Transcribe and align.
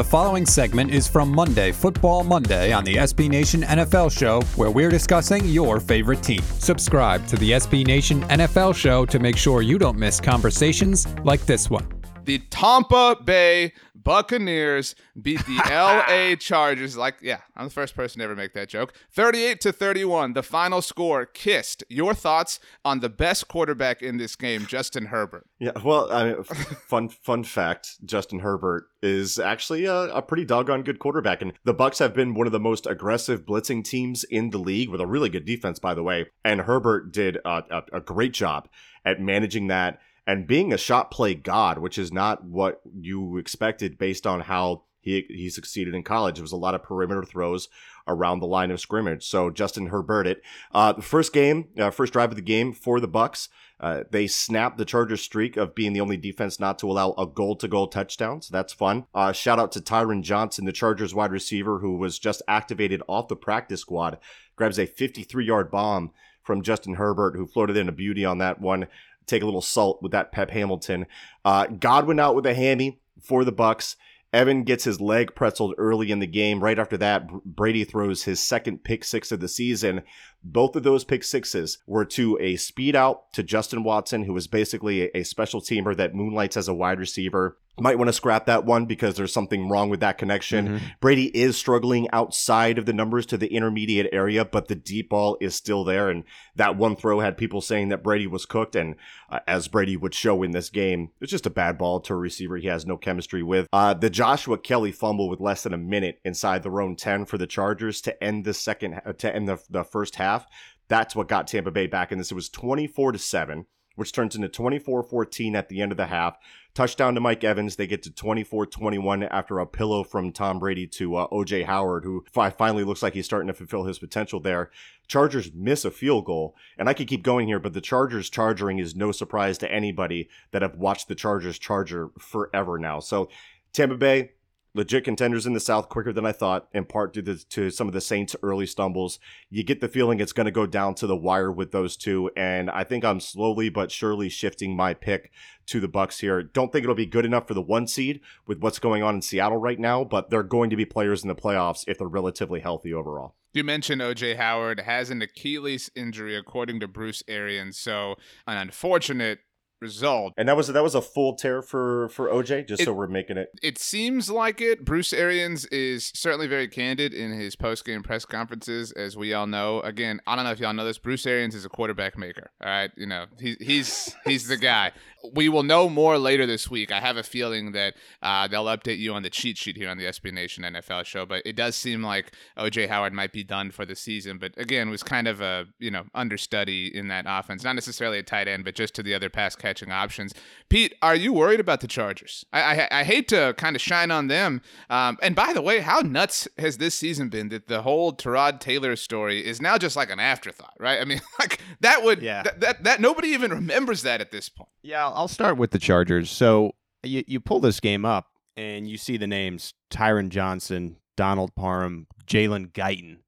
The 0.00 0.04
following 0.04 0.46
segment 0.46 0.92
is 0.92 1.06
from 1.06 1.30
Monday, 1.30 1.72
Football 1.72 2.24
Monday, 2.24 2.72
on 2.72 2.84
the 2.84 2.94
SB 2.94 3.28
Nation 3.28 3.60
NFL 3.60 4.10
Show, 4.10 4.40
where 4.56 4.70
we're 4.70 4.88
discussing 4.88 5.44
your 5.44 5.78
favorite 5.78 6.22
team. 6.22 6.40
Subscribe 6.58 7.26
to 7.26 7.36
the 7.36 7.50
SB 7.50 7.86
Nation 7.86 8.22
NFL 8.28 8.74
Show 8.74 9.04
to 9.04 9.18
make 9.18 9.36
sure 9.36 9.60
you 9.60 9.78
don't 9.78 9.98
miss 9.98 10.18
conversations 10.18 11.06
like 11.22 11.44
this 11.44 11.68
one. 11.68 11.86
The 12.24 12.38
Tampa 12.48 13.18
Bay 13.22 13.74
Buccaneers 14.02 14.94
beat 15.20 15.44
the 15.46 15.56
LA 15.70 16.36
Chargers. 16.36 16.96
Like, 16.96 17.16
yeah, 17.22 17.40
I'm 17.56 17.66
the 17.66 17.70
first 17.70 17.94
person 17.94 18.18
to 18.18 18.24
ever 18.24 18.36
make 18.36 18.54
that 18.54 18.68
joke. 18.68 18.94
38 19.12 19.60
to 19.62 19.72
31. 19.72 20.32
The 20.32 20.42
final 20.42 20.82
score 20.82 21.26
Kist. 21.26 21.84
Your 21.88 22.14
thoughts 22.14 22.60
on 22.84 23.00
the 23.00 23.08
best 23.08 23.48
quarterback 23.48 24.02
in 24.02 24.16
this 24.16 24.36
game, 24.36 24.66
Justin 24.66 25.06
Herbert? 25.06 25.46
Yeah, 25.58 25.72
well, 25.84 26.10
I 26.10 26.24
mean, 26.24 26.42
fun 26.44 27.08
fun 27.08 27.44
fact: 27.44 28.04
Justin 28.04 28.40
Herbert 28.40 28.86
is 29.02 29.38
actually 29.38 29.84
a, 29.84 30.14
a, 30.14 30.22
pretty 30.22 30.44
doggone 30.44 30.82
good 30.82 30.98
quarterback, 30.98 31.42
and 31.42 31.52
the 31.64 31.74
Bucks 31.74 31.98
have 31.98 32.14
been 32.14 32.34
one 32.34 32.46
of 32.46 32.52
the 32.52 32.60
most 32.60 32.86
aggressive 32.86 33.44
blitzing 33.44 33.84
teams 33.84 34.24
in 34.24 34.50
the 34.50 34.58
league 34.58 34.90
with 34.90 35.00
a 35.00 35.06
really 35.06 35.28
good 35.28 35.44
defense, 35.44 35.78
by 35.78 35.94
the 35.94 36.02
way. 36.02 36.26
And 36.44 36.62
Herbert 36.62 37.12
did 37.12 37.38
a, 37.44 37.62
a, 37.70 37.82
a 37.94 38.00
great 38.00 38.32
job 38.32 38.68
at 39.04 39.20
managing 39.20 39.68
that 39.68 39.98
and 40.30 40.46
being 40.46 40.72
a 40.72 40.78
shot 40.78 41.10
play 41.10 41.34
god, 41.34 41.78
which 41.78 41.98
is 41.98 42.12
not 42.12 42.44
what 42.44 42.80
you 43.00 43.36
expected 43.36 43.98
based 43.98 44.28
on 44.28 44.42
how 44.42 44.84
he 45.00 45.26
he 45.28 45.50
succeeded 45.50 45.92
in 45.92 46.04
college. 46.04 46.38
It 46.38 46.42
was 46.42 46.52
a 46.52 46.56
lot 46.56 46.76
of 46.76 46.84
perimeter 46.84 47.24
throws 47.24 47.68
around 48.06 48.38
the 48.38 48.46
line 48.46 48.70
of 48.70 48.78
scrimmage. 48.78 49.26
So 49.26 49.50
Justin 49.50 49.86
Herbert 49.86 50.28
it. 50.28 50.42
Uh, 50.72 50.92
the 50.92 51.02
first 51.02 51.32
game, 51.32 51.68
uh, 51.76 51.90
first 51.90 52.12
drive 52.12 52.30
of 52.30 52.36
the 52.36 52.42
game 52.42 52.72
for 52.72 53.00
the 53.00 53.08
Bucks. 53.08 53.48
uh, 53.80 54.04
they 54.12 54.28
snapped 54.28 54.78
the 54.78 54.84
Chargers 54.84 55.20
streak 55.20 55.56
of 55.56 55.74
being 55.74 55.94
the 55.94 56.00
only 56.00 56.16
defense 56.16 56.60
not 56.60 56.78
to 56.78 56.88
allow 56.88 57.12
a 57.18 57.26
goal 57.26 57.56
to 57.56 57.66
goal 57.66 57.88
touchdown. 57.88 58.40
So 58.40 58.52
that's 58.52 58.72
fun. 58.72 59.06
Uh, 59.12 59.32
shout 59.32 59.58
out 59.58 59.72
to 59.72 59.80
Tyron 59.80 60.22
Johnson, 60.22 60.64
the 60.64 60.72
Chargers 60.72 61.12
wide 61.12 61.32
receiver 61.32 61.80
who 61.80 61.96
was 61.96 62.20
just 62.20 62.40
activated 62.46 63.02
off 63.08 63.26
the 63.26 63.36
practice 63.36 63.80
squad, 63.80 64.18
grabs 64.54 64.78
a 64.78 64.86
53 64.86 65.44
yard 65.44 65.72
bomb 65.72 66.12
from 66.42 66.62
Justin 66.62 66.94
Herbert, 66.94 67.36
who 67.36 67.46
floated 67.46 67.76
in 67.76 67.88
a 67.88 67.92
beauty 67.92 68.24
on 68.24 68.38
that 68.38 68.60
one 68.60 68.86
take 69.26 69.42
a 69.42 69.44
little 69.44 69.60
salt 69.60 70.02
with 70.02 70.12
that 70.12 70.32
Pep 70.32 70.50
Hamilton. 70.50 71.06
Uh, 71.44 71.66
Godwin 71.66 72.20
out 72.20 72.34
with 72.34 72.46
a 72.46 72.54
hammy 72.54 73.00
for 73.22 73.44
the 73.44 73.52
Bucks. 73.52 73.96
Evan 74.32 74.62
gets 74.62 74.84
his 74.84 75.00
leg 75.00 75.34
pretzeled 75.34 75.74
early 75.76 76.12
in 76.12 76.20
the 76.20 76.26
game. 76.26 76.62
Right 76.62 76.78
after 76.78 76.96
that, 76.98 77.26
Brady 77.44 77.84
throws 77.84 78.24
his 78.24 78.40
second 78.40 78.84
pick 78.84 79.02
six 79.02 79.32
of 79.32 79.40
the 79.40 79.48
season. 79.48 80.02
Both 80.42 80.76
of 80.76 80.82
those 80.82 81.04
pick 81.04 81.24
sixes 81.24 81.78
were 81.86 82.04
to 82.06 82.38
a 82.40 82.56
speed 82.56 82.96
out 82.96 83.32
to 83.34 83.42
Justin 83.42 83.84
Watson, 83.84 84.24
who 84.24 84.32
was 84.32 84.46
basically 84.46 85.02
a, 85.02 85.18
a 85.18 85.22
special 85.22 85.60
teamer 85.60 85.96
that 85.96 86.14
moonlights 86.14 86.56
as 86.56 86.68
a 86.68 86.74
wide 86.74 86.98
receiver. 86.98 87.58
Might 87.78 87.96
want 87.96 88.08
to 88.08 88.12
scrap 88.12 88.44
that 88.44 88.66
one 88.66 88.84
because 88.84 89.16
there's 89.16 89.32
something 89.32 89.68
wrong 89.68 89.88
with 89.88 90.00
that 90.00 90.18
connection. 90.18 90.68
Mm-hmm. 90.68 90.86
Brady 91.00 91.26
is 91.34 91.56
struggling 91.56 92.10
outside 92.12 92.76
of 92.76 92.84
the 92.84 92.92
numbers 92.92 93.24
to 93.26 93.38
the 93.38 93.54
intermediate 93.54 94.08
area, 94.12 94.44
but 94.44 94.68
the 94.68 94.74
deep 94.74 95.08
ball 95.08 95.38
is 95.40 95.54
still 95.54 95.82
there. 95.82 96.10
And 96.10 96.24
that 96.56 96.76
one 96.76 96.94
throw 96.94 97.20
had 97.20 97.38
people 97.38 97.62
saying 97.62 97.88
that 97.88 98.02
Brady 98.02 98.26
was 98.26 98.44
cooked. 98.44 98.76
And 98.76 98.96
uh, 99.30 99.38
as 99.46 99.68
Brady 99.68 99.96
would 99.96 100.14
show 100.14 100.42
in 100.42 100.50
this 100.50 100.68
game, 100.68 101.10
it's 101.22 101.30
just 101.30 101.46
a 101.46 101.50
bad 101.50 101.78
ball 101.78 102.00
to 102.00 102.12
a 102.12 102.16
receiver 102.16 102.58
he 102.58 102.68
has 102.68 102.84
no 102.84 102.98
chemistry 102.98 103.42
with. 103.42 103.66
Uh, 103.72 103.94
the 103.94 104.10
Joshua 104.10 104.58
Kelly 104.58 104.92
fumble 104.92 105.30
with 105.30 105.40
less 105.40 105.62
than 105.62 105.72
a 105.72 105.78
minute 105.78 106.20
inside 106.22 106.62
the 106.62 106.70
own 106.70 106.96
10 106.96 107.24
for 107.24 107.38
the 107.38 107.46
Chargers 107.46 108.02
to 108.02 108.22
end 108.22 108.44
the 108.44 108.52
second, 108.52 109.00
uh, 109.06 109.12
to 109.14 109.34
end 109.34 109.48
the, 109.48 109.58
the 109.70 109.84
first 109.84 110.16
half 110.16 110.29
half. 110.30 110.46
That's 110.88 111.14
what 111.14 111.28
got 111.28 111.46
Tampa 111.46 111.70
Bay 111.70 111.86
back 111.86 112.10
in 112.10 112.18
this. 112.18 112.30
It 112.30 112.34
was 112.34 112.48
24 112.48 113.12
to 113.12 113.18
7, 113.18 113.66
which 113.94 114.12
turns 114.12 114.34
into 114.34 114.48
24 114.48 115.02
14 115.02 115.56
at 115.56 115.68
the 115.68 115.80
end 115.80 115.92
of 115.92 115.98
the 115.98 116.06
half. 116.06 116.36
Touchdown 116.72 117.14
to 117.14 117.20
Mike 117.20 117.42
Evans. 117.42 117.76
They 117.76 117.86
get 117.86 118.02
to 118.04 118.12
24 118.12 118.66
21 118.66 119.24
after 119.24 119.58
a 119.58 119.66
pillow 119.66 120.04
from 120.04 120.32
Tom 120.32 120.58
Brady 120.58 120.86
to 120.86 121.16
uh, 121.16 121.28
OJ 121.28 121.64
Howard, 121.64 122.04
who 122.04 122.24
finally 122.32 122.84
looks 122.84 123.02
like 123.02 123.14
he's 123.14 123.24
starting 123.24 123.48
to 123.48 123.54
fulfill 123.54 123.84
his 123.84 123.98
potential 123.98 124.40
there. 124.40 124.70
Chargers 125.08 125.50
miss 125.52 125.84
a 125.84 125.90
field 125.90 126.24
goal. 126.24 126.54
And 126.78 126.88
I 126.88 126.94
could 126.94 127.08
keep 127.08 127.22
going 127.22 127.48
here, 127.48 127.58
but 127.58 127.72
the 127.72 127.80
Chargers 127.80 128.30
charging 128.30 128.78
is 128.78 128.94
no 128.94 129.10
surprise 129.10 129.58
to 129.58 129.72
anybody 129.72 130.28
that 130.52 130.62
have 130.62 130.76
watched 130.76 131.08
the 131.08 131.16
Chargers 131.16 131.58
charger 131.58 132.10
forever 132.18 132.78
now. 132.78 133.00
So 133.00 133.28
Tampa 133.72 133.96
Bay, 133.96 134.32
legit 134.74 135.04
contenders 135.04 135.46
in 135.46 135.52
the 135.52 135.60
South 135.60 135.88
quicker 135.88 136.12
than 136.12 136.26
I 136.26 136.32
thought, 136.32 136.68
in 136.72 136.84
part 136.84 137.12
due 137.12 137.22
to, 137.22 137.48
to 137.48 137.70
some 137.70 137.88
of 137.88 137.94
the 137.94 138.00
Saints' 138.00 138.36
early 138.42 138.66
stumbles. 138.66 139.18
You 139.48 139.64
get 139.64 139.80
the 139.80 139.88
feeling 139.88 140.20
it's 140.20 140.32
going 140.32 140.46
to 140.46 140.52
go 140.52 140.66
down 140.66 140.94
to 140.96 141.06
the 141.06 141.16
wire 141.16 141.50
with 141.50 141.72
those 141.72 141.96
two, 141.96 142.30
and 142.36 142.70
I 142.70 142.84
think 142.84 143.04
I'm 143.04 143.20
slowly 143.20 143.68
but 143.68 143.90
surely 143.90 144.28
shifting 144.28 144.76
my 144.76 144.94
pick 144.94 145.30
to 145.66 145.80
the 145.80 145.88
Bucks 145.88 146.20
here. 146.20 146.42
Don't 146.42 146.72
think 146.72 146.84
it'll 146.84 146.94
be 146.94 147.06
good 147.06 147.24
enough 147.24 147.48
for 147.48 147.54
the 147.54 147.62
one 147.62 147.86
seed 147.86 148.20
with 148.46 148.60
what's 148.60 148.78
going 148.78 149.02
on 149.02 149.16
in 149.16 149.22
Seattle 149.22 149.58
right 149.58 149.78
now, 149.78 150.04
but 150.04 150.30
they're 150.30 150.42
going 150.42 150.70
to 150.70 150.76
be 150.76 150.84
players 150.84 151.22
in 151.22 151.28
the 151.28 151.34
playoffs 151.34 151.84
if 151.86 151.98
they're 151.98 152.08
relatively 152.08 152.60
healthy 152.60 152.92
overall. 152.92 153.34
You 153.52 153.64
mentioned 153.64 154.00
OJ 154.00 154.36
Howard 154.36 154.80
has 154.80 155.10
an 155.10 155.22
Achilles 155.22 155.90
injury, 155.96 156.36
according 156.36 156.78
to 156.80 156.88
Bruce 156.88 157.24
Arians. 157.26 157.76
So, 157.76 158.14
an 158.46 158.58
unfortunate 158.58 159.40
result. 159.80 160.34
And 160.36 160.48
that 160.48 160.56
was 160.56 160.68
that 160.68 160.82
was 160.82 160.94
a 160.94 161.02
full 161.02 161.34
tear 161.34 161.62
for 161.62 162.08
for 162.10 162.28
OJ. 162.28 162.68
Just 162.68 162.82
it, 162.82 162.84
so 162.84 162.92
we're 162.92 163.06
making 163.06 163.36
it. 163.36 163.50
It 163.62 163.78
seems 163.78 164.30
like 164.30 164.60
it. 164.60 164.84
Bruce 164.84 165.12
Arians 165.12 165.64
is 165.66 166.12
certainly 166.14 166.46
very 166.46 166.68
candid 166.68 167.14
in 167.14 167.32
his 167.32 167.56
post 167.56 167.84
game 167.84 168.02
press 168.02 168.24
conferences, 168.24 168.92
as 168.92 169.16
we 169.16 169.34
all 169.34 169.46
know. 169.46 169.80
Again, 169.80 170.20
I 170.26 170.36
don't 170.36 170.44
know 170.44 170.52
if 170.52 170.60
y'all 170.60 170.72
know 170.72 170.84
this. 170.84 170.98
Bruce 170.98 171.26
Arians 171.26 171.54
is 171.54 171.64
a 171.64 171.68
quarterback 171.68 172.18
maker. 172.18 172.50
All 172.62 172.68
right, 172.70 172.90
you 172.96 173.06
know 173.06 173.26
he, 173.38 173.56
he's 173.60 174.14
he's 174.24 174.46
the 174.46 174.56
guy. 174.56 174.92
We 175.32 175.48
will 175.48 175.62
know 175.62 175.88
more 175.88 176.18
later 176.18 176.46
this 176.46 176.70
week. 176.70 176.90
I 176.92 177.00
have 177.00 177.16
a 177.16 177.22
feeling 177.22 177.72
that 177.72 177.94
uh, 178.22 178.48
they'll 178.48 178.64
update 178.66 178.98
you 178.98 179.12
on 179.14 179.22
the 179.22 179.30
cheat 179.30 179.58
sheet 179.58 179.76
here 179.76 179.88
on 179.88 179.98
the 179.98 180.04
SB 180.04 180.32
Nation 180.32 180.64
NFL 180.64 181.04
show. 181.04 181.26
But 181.26 181.42
it 181.44 181.56
does 181.56 181.76
seem 181.76 182.02
like 182.02 182.32
OJ 182.58 182.88
Howard 182.88 183.12
might 183.12 183.32
be 183.32 183.44
done 183.44 183.70
for 183.70 183.84
the 183.84 183.96
season. 183.96 184.38
But 184.38 184.52
again, 184.56 184.90
was 184.90 185.02
kind 185.02 185.28
of 185.28 185.40
a 185.40 185.66
you 185.78 185.90
know 185.90 186.04
understudy 186.14 186.94
in 186.94 187.08
that 187.08 187.24
offense, 187.28 187.64
not 187.64 187.74
necessarily 187.74 188.18
a 188.18 188.22
tight 188.22 188.48
end, 188.48 188.64
but 188.64 188.74
just 188.74 188.94
to 188.94 189.02
the 189.02 189.14
other 189.14 189.30
pass 189.30 189.56
catching 189.56 189.90
options. 189.90 190.32
Pete, 190.68 190.94
are 191.02 191.16
you 191.16 191.32
worried 191.32 191.60
about 191.60 191.80
the 191.80 191.88
Chargers? 191.88 192.44
I, 192.52 192.60
I, 192.60 193.00
I 193.00 193.04
hate 193.04 193.28
to 193.28 193.54
kind 193.56 193.76
of 193.76 193.82
shine 193.82 194.10
on 194.10 194.28
them. 194.28 194.62
Um, 194.88 195.18
and 195.22 195.34
by 195.34 195.52
the 195.52 195.62
way, 195.62 195.80
how 195.80 196.00
nuts 196.00 196.48
has 196.58 196.78
this 196.78 196.94
season 196.94 197.28
been 197.28 197.48
that 197.50 197.68
the 197.68 197.82
whole 197.82 198.12
Tyrod 198.12 198.60
Taylor 198.60 198.96
story 198.96 199.44
is 199.44 199.60
now 199.60 199.78
just 199.78 199.96
like 199.96 200.10
an 200.10 200.20
afterthought, 200.20 200.74
right? 200.78 201.00
I 201.00 201.04
mean, 201.04 201.20
like 201.38 201.60
that 201.80 202.02
would 202.02 202.22
yeah. 202.22 202.42
Th- 202.42 202.56
that 202.58 202.84
that 202.84 203.00
nobody 203.00 203.28
even 203.28 203.50
remembers 203.50 204.02
that 204.02 204.20
at 204.20 204.30
this 204.30 204.48
point. 204.48 204.68
Yeah, 204.82 205.08
I'll 205.08 205.28
start 205.28 205.56
with 205.56 205.70
the 205.70 205.78
Chargers. 205.78 206.30
So 206.30 206.72
you 207.02 207.24
you 207.26 207.40
pull 207.40 207.60
this 207.60 207.80
game 207.80 208.04
up 208.04 208.26
and 208.56 208.88
you 208.88 208.96
see 208.96 209.16
the 209.16 209.26
names 209.26 209.74
Tyron 209.90 210.28
Johnson, 210.28 210.96
Donald 211.16 211.54
Parham, 211.54 212.06
Jalen 212.26 212.72
Guyton. 212.72 213.18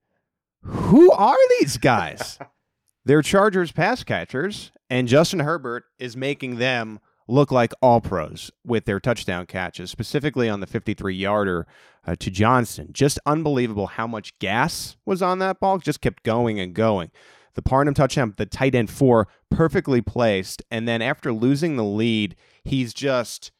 Who 0.62 1.10
are 1.12 1.36
these 1.60 1.76
guys? 1.76 2.38
They're 3.04 3.22
Chargers 3.22 3.72
pass 3.72 4.04
catchers, 4.04 4.70
and 4.88 5.08
Justin 5.08 5.40
Herbert 5.40 5.84
is 5.98 6.16
making 6.16 6.56
them 6.56 7.00
look 7.26 7.50
like 7.50 7.72
all 7.82 8.00
pros 8.00 8.50
with 8.64 8.84
their 8.84 9.00
touchdown 9.00 9.46
catches, 9.46 9.90
specifically 9.90 10.48
on 10.48 10.60
the 10.60 10.66
53 10.68 11.14
yarder 11.14 11.66
uh, 12.06 12.14
to 12.16 12.30
Johnson. 12.30 12.90
Just 12.92 13.18
unbelievable 13.26 13.88
how 13.88 14.06
much 14.06 14.38
gas 14.38 14.96
was 15.04 15.20
on 15.20 15.40
that 15.40 15.58
ball. 15.58 15.78
Just 15.78 16.00
kept 16.00 16.22
going 16.22 16.60
and 16.60 16.74
going. 16.74 17.10
The 17.54 17.62
Parham 17.62 17.94
touchdown, 17.94 18.34
the 18.36 18.46
tight 18.46 18.74
end 18.74 18.90
four, 18.90 19.28
perfectly 19.50 20.00
placed. 20.00 20.62
And 20.70 20.88
then 20.88 21.02
after 21.02 21.32
losing 21.32 21.76
the 21.76 21.84
lead, 21.84 22.36
he's 22.64 22.94
just 22.94 23.50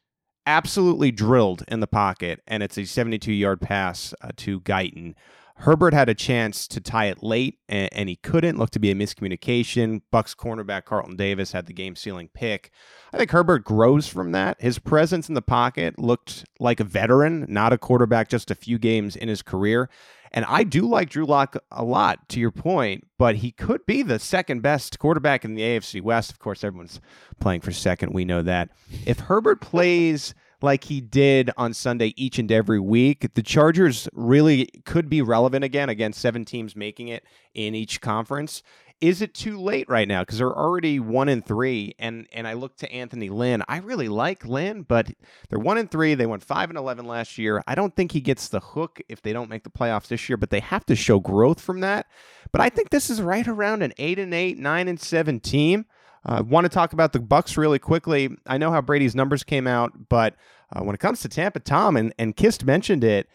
absolutely 0.45 1.11
drilled 1.11 1.63
in 1.67 1.79
the 1.79 1.87
pocket. 1.87 2.41
And 2.47 2.63
it's 2.63 2.77
a 2.77 2.85
72 2.85 3.31
yard 3.31 3.61
pass 3.61 4.13
uh, 4.21 4.29
to 4.37 4.59
Guyton. 4.61 5.15
Herbert 5.57 5.93
had 5.93 6.09
a 6.09 6.15
chance 6.15 6.67
to 6.67 6.81
tie 6.81 7.05
it 7.05 7.21
late, 7.21 7.59
and, 7.69 7.87
and, 7.93 8.09
he 8.09 8.15
couldn't. 8.15 8.57
Looked 8.57 8.73
to 8.73 8.79
be 8.79 8.89
a 8.89 8.95
miscommunication. 8.95 10.01
Bucks 10.11 10.33
cornerback 10.33 10.85
Carlton 10.85 11.15
Davis 11.15 11.51
had 11.51 11.67
the 11.67 11.73
game-sealing 11.73 12.29
pick. 12.33 12.71
I 13.13 13.17
think 13.17 13.29
Herbert 13.29 13.63
grows 13.63 14.07
from 14.07 14.31
that. 14.31 14.59
His 14.59 14.79
presence 14.79 15.29
in 15.29 15.35
the 15.35 15.43
pocket 15.43 15.99
looked 15.99 16.45
like 16.59 16.79
a 16.79 16.83
veteran, 16.83 17.45
not 17.47 17.71
a 17.71 17.77
quarterback 17.77 18.29
just 18.29 18.49
a 18.49 18.55
few 18.55 18.79
games 18.79 19.15
in 19.15 19.29
his 19.29 19.43
career. 19.43 19.89
And 20.33 20.45
I 20.45 20.63
do 20.63 20.87
like 20.87 21.09
Drew 21.09 21.25
Lock 21.25 21.55
a 21.71 21.83
lot, 21.83 22.27
to 22.29 22.39
your 22.39 22.51
point, 22.51 23.05
but 23.19 23.37
he 23.37 23.51
could 23.51 23.85
be 23.85 24.01
the 24.01 24.17
second 24.17 24.61
best 24.61 24.97
quarterback 24.97 25.45
in 25.45 25.53
the 25.53 25.61
AFC 25.61 26.01
West. 26.01 26.31
Of 26.31 26.39
course, 26.39 26.63
everyone's 26.63 26.99
playing 27.39 27.61
for 27.61 27.71
second. 27.71 28.13
We 28.13 28.25
know 28.25 28.41
that. 28.41 28.69
If 29.05 29.19
Herbert 29.19 29.61
plays 29.61 30.33
like 30.63 30.85
he 30.85 31.01
did 31.01 31.51
on 31.57 31.73
Sunday 31.73 32.13
each 32.15 32.39
and 32.39 32.51
every 32.51 32.79
week, 32.79 33.33
the 33.35 33.43
Chargers 33.43 34.07
really 34.13 34.69
could 34.85 35.09
be 35.09 35.21
relevant 35.21 35.63
again 35.63 35.89
against 35.89 36.19
seven 36.19 36.45
teams 36.45 36.75
making 36.75 37.09
it 37.09 37.25
in 37.53 37.75
each 37.75 38.01
conference. 38.01 38.63
Is 39.03 39.21
it 39.21 39.33
too 39.33 39.59
late 39.59 39.89
right 39.89 40.07
now? 40.07 40.21
Because 40.21 40.37
they're 40.37 40.57
already 40.57 40.97
one 40.97 41.27
and 41.27 41.45
three, 41.45 41.93
and 41.99 42.25
and 42.31 42.47
I 42.47 42.53
look 42.53 42.77
to 42.77 42.91
Anthony 42.91 43.27
Lynn. 43.27 43.61
I 43.67 43.77
really 43.79 44.07
like 44.07 44.45
Lynn, 44.45 44.83
but 44.83 45.11
they're 45.49 45.59
one 45.59 45.77
and 45.77 45.91
three. 45.91 46.15
They 46.15 46.25
went 46.25 46.41
five 46.43 46.69
and 46.69 46.77
eleven 46.77 47.05
last 47.05 47.37
year. 47.37 47.61
I 47.67 47.75
don't 47.75 47.93
think 47.95 48.13
he 48.13 48.21
gets 48.21 48.47
the 48.47 48.61
hook 48.61 49.01
if 49.09 49.21
they 49.21 49.33
don't 49.33 49.49
make 49.49 49.63
the 49.63 49.69
playoffs 49.69 50.07
this 50.07 50.29
year, 50.29 50.37
but 50.37 50.51
they 50.51 50.61
have 50.61 50.85
to 50.85 50.95
show 50.95 51.19
growth 51.19 51.59
from 51.59 51.81
that. 51.81 52.07
But 52.53 52.61
I 52.61 52.69
think 52.69 52.89
this 52.89 53.09
is 53.09 53.21
right 53.21 53.47
around 53.47 53.81
an 53.81 53.93
eight 53.97 54.19
and 54.19 54.33
eight, 54.33 54.57
nine 54.57 54.87
and 54.87 54.99
seven 54.99 55.41
team. 55.41 55.85
I 56.25 56.37
uh, 56.37 56.43
want 56.43 56.63
to 56.63 56.69
talk 56.69 56.93
about 56.93 57.11
the 57.11 57.19
Bucks 57.19 57.57
really 57.57 57.79
quickly. 57.79 58.29
I 58.47 58.57
know 58.57 58.71
how 58.71 58.81
Brady's 58.81 59.15
numbers 59.15 59.43
came 59.43 59.67
out, 59.67 60.07
but 60.07 60.35
Uh, 60.75 60.81
when 60.83 60.95
it 60.95 60.99
comes 60.99 61.21
to 61.21 61.29
Tampa 61.29 61.59
Tom, 61.59 61.95
and, 61.95 62.13
and 62.17 62.35
Kist 62.35 62.65
mentioned 62.65 63.03
it, 63.03 63.27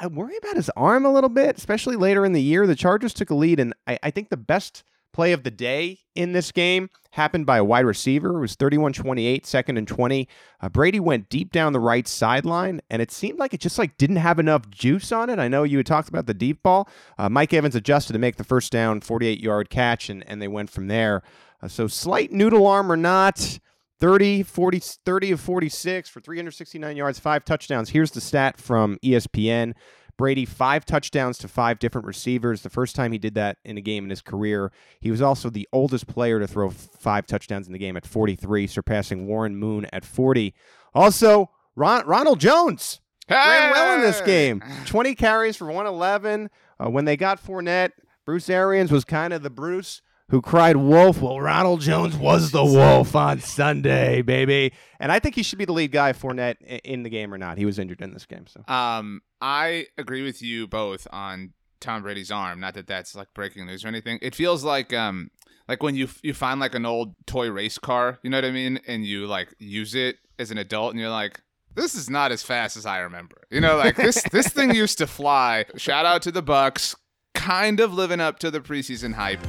I 0.00 0.06
worry 0.06 0.36
about 0.36 0.56
his 0.56 0.70
arm 0.76 1.04
a 1.04 1.12
little 1.12 1.30
bit, 1.30 1.56
especially 1.58 1.96
later 1.96 2.24
in 2.24 2.32
the 2.32 2.42
year. 2.42 2.66
The 2.66 2.76
Chargers 2.76 3.14
took 3.14 3.30
a 3.30 3.34
lead, 3.34 3.60
and 3.60 3.74
I, 3.86 3.98
I 4.02 4.10
think 4.10 4.30
the 4.30 4.36
best 4.36 4.84
play 5.12 5.32
of 5.32 5.42
the 5.42 5.50
day 5.50 5.98
in 6.14 6.32
this 6.32 6.52
game 6.52 6.88
happened 7.10 7.44
by 7.44 7.58
a 7.58 7.64
wide 7.64 7.84
receiver. 7.84 8.38
It 8.38 8.40
was 8.40 8.54
31 8.54 8.94
28, 8.94 9.44
second 9.46 9.76
and 9.76 9.86
20. 9.86 10.28
Uh, 10.60 10.68
Brady 10.68 11.00
went 11.00 11.28
deep 11.28 11.52
down 11.52 11.72
the 11.72 11.80
right 11.80 12.08
sideline, 12.08 12.80
and 12.90 13.02
it 13.02 13.10
seemed 13.10 13.38
like 13.38 13.52
it 13.52 13.60
just 13.60 13.78
like 13.78 13.98
didn't 13.98 14.16
have 14.16 14.38
enough 14.38 14.70
juice 14.70 15.12
on 15.12 15.28
it. 15.28 15.38
I 15.38 15.48
know 15.48 15.64
you 15.64 15.76
had 15.76 15.86
talked 15.86 16.08
about 16.08 16.26
the 16.26 16.34
deep 16.34 16.62
ball. 16.62 16.88
Uh, 17.18 17.28
Mike 17.28 17.52
Evans 17.52 17.74
adjusted 17.74 18.14
to 18.14 18.18
make 18.18 18.36
the 18.36 18.44
first 18.44 18.72
down, 18.72 19.00
48 19.00 19.40
yard 19.40 19.70
catch, 19.70 20.08
and, 20.08 20.24
and 20.26 20.40
they 20.40 20.48
went 20.48 20.70
from 20.70 20.88
there. 20.88 21.22
Uh, 21.62 21.68
so 21.68 21.86
slight 21.86 22.32
noodle 22.32 22.66
arm 22.66 22.90
or 22.90 22.96
not. 22.96 23.58
30, 24.02 24.42
40, 24.42 24.80
30 24.80 25.30
of 25.30 25.40
46 25.40 26.08
for 26.08 26.20
369 26.20 26.96
yards, 26.96 27.20
five 27.20 27.44
touchdowns. 27.44 27.90
Here's 27.90 28.10
the 28.10 28.20
stat 28.20 28.58
from 28.60 28.98
ESPN. 29.04 29.74
Brady, 30.18 30.44
five 30.44 30.84
touchdowns 30.84 31.38
to 31.38 31.46
five 31.46 31.78
different 31.78 32.08
receivers. 32.08 32.62
The 32.62 32.68
first 32.68 32.96
time 32.96 33.12
he 33.12 33.18
did 33.18 33.34
that 33.34 33.58
in 33.64 33.78
a 33.78 33.80
game 33.80 34.02
in 34.02 34.10
his 34.10 34.20
career. 34.20 34.72
He 35.00 35.12
was 35.12 35.22
also 35.22 35.50
the 35.50 35.68
oldest 35.72 36.08
player 36.08 36.40
to 36.40 36.48
throw 36.48 36.68
five 36.70 37.26
touchdowns 37.28 37.68
in 37.68 37.72
the 37.72 37.78
game 37.78 37.96
at 37.96 38.04
43, 38.04 38.66
surpassing 38.66 39.28
Warren 39.28 39.54
Moon 39.54 39.86
at 39.92 40.04
40. 40.04 40.52
Also, 40.92 41.50
Ron- 41.76 42.04
Ronald 42.04 42.40
Jones 42.40 43.00
Hey! 43.28 43.36
ran 43.36 43.70
well 43.70 43.94
in 43.94 44.00
this 44.00 44.20
game. 44.22 44.64
20 44.86 45.14
carries 45.14 45.56
for 45.56 45.66
111. 45.68 46.50
Uh, 46.80 46.90
when 46.90 47.04
they 47.04 47.16
got 47.16 47.40
Fournette, 47.40 47.90
Bruce 48.26 48.50
Arians 48.50 48.90
was 48.90 49.04
kind 49.04 49.32
of 49.32 49.44
the 49.44 49.50
Bruce 49.50 50.02
who 50.32 50.40
cried 50.40 50.76
wolf. 50.76 51.20
Well, 51.20 51.38
Ronald 51.38 51.82
Jones 51.82 52.16
was 52.16 52.52
the 52.52 52.64
wolf 52.64 53.14
on 53.14 53.40
Sunday, 53.40 54.22
baby. 54.22 54.72
And 54.98 55.12
I 55.12 55.18
think 55.18 55.34
he 55.34 55.42
should 55.42 55.58
be 55.58 55.66
the 55.66 55.74
lead 55.74 55.92
guy, 55.92 56.14
Fournette, 56.14 56.56
in 56.84 57.02
the 57.02 57.10
game 57.10 57.34
or 57.34 57.38
not. 57.38 57.58
He 57.58 57.66
was 57.66 57.78
injured 57.78 58.00
in 58.00 58.14
this 58.14 58.24
game. 58.24 58.46
So 58.46 58.64
Um, 58.66 59.20
I 59.42 59.88
agree 59.98 60.22
with 60.22 60.40
you 60.40 60.66
both 60.66 61.06
on 61.12 61.52
Tom 61.80 62.00
Brady's 62.00 62.30
arm. 62.30 62.60
Not 62.60 62.72
that 62.74 62.86
that's 62.86 63.14
like 63.14 63.28
breaking 63.34 63.66
news 63.66 63.84
or 63.84 63.88
anything. 63.88 64.18
It 64.22 64.34
feels 64.34 64.64
like 64.64 64.94
um, 64.94 65.30
like 65.68 65.82
when 65.82 65.96
you 65.96 66.08
you 66.22 66.32
find 66.32 66.58
like 66.60 66.74
an 66.74 66.86
old 66.86 67.14
toy 67.26 67.50
race 67.50 67.76
car, 67.76 68.18
you 68.22 68.30
know 68.30 68.38
what 68.38 68.46
I 68.46 68.52
mean, 68.52 68.80
and 68.86 69.04
you 69.04 69.26
like 69.26 69.54
use 69.58 69.94
it 69.94 70.16
as 70.38 70.50
an 70.50 70.56
adult, 70.58 70.92
and 70.92 71.00
you're 71.00 71.10
like. 71.10 71.40
This 71.74 71.94
is 71.94 72.10
not 72.10 72.32
as 72.32 72.42
fast 72.42 72.76
as 72.76 72.84
I 72.84 72.98
remember. 72.98 73.44
You 73.50 73.62
know, 73.62 73.78
like 73.78 73.96
this 73.96 74.22
this 74.30 74.48
thing 74.48 74.74
used 74.74 74.98
to 74.98 75.06
fly. 75.06 75.64
Shout 75.78 76.04
out 76.04 76.20
to 76.20 76.30
the 76.30 76.42
Bucks, 76.42 76.94
kind 77.32 77.80
of 77.80 77.94
living 77.94 78.20
up 78.20 78.38
to 78.40 78.50
the 78.50 78.60
preseason 78.60 79.14
hype. 79.14 79.40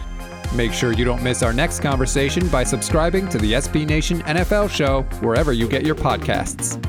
Make 0.56 0.72
sure 0.72 0.94
you 0.94 1.04
don't 1.04 1.24
miss 1.24 1.42
our 1.42 1.52
next 1.52 1.80
conversation 1.80 2.48
by 2.50 2.64
subscribing 2.64 3.28
to 3.30 3.40
the 3.40 3.54
SB 3.54 3.88
Nation 3.88 4.22
NFL 4.22 4.70
show 4.70 5.02
wherever 5.26 5.52
you 5.52 5.68
get 5.68 5.84
your 5.84 5.96
podcasts. 5.96 6.80